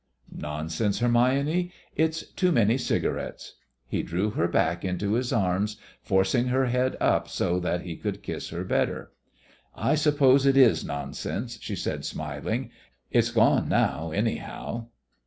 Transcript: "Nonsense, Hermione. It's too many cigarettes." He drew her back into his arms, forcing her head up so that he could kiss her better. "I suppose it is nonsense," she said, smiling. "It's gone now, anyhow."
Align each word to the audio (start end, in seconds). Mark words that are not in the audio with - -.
"Nonsense, 0.35 0.97
Hermione. 0.97 1.71
It's 1.95 2.25
too 2.31 2.51
many 2.51 2.75
cigarettes." 2.79 3.53
He 3.85 4.01
drew 4.01 4.31
her 4.31 4.47
back 4.47 4.83
into 4.83 5.13
his 5.13 5.31
arms, 5.31 5.77
forcing 6.01 6.47
her 6.47 6.65
head 6.65 6.97
up 6.99 7.29
so 7.29 7.59
that 7.59 7.81
he 7.81 7.95
could 7.95 8.23
kiss 8.23 8.49
her 8.49 8.63
better. 8.63 9.11
"I 9.75 9.93
suppose 9.93 10.47
it 10.47 10.57
is 10.57 10.83
nonsense," 10.83 11.59
she 11.61 11.75
said, 11.75 12.03
smiling. 12.03 12.71
"It's 13.11 13.29
gone 13.29 13.69
now, 13.69 14.09
anyhow." 14.09 14.87